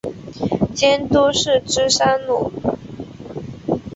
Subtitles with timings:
[0.73, 2.51] 监督是芝山努。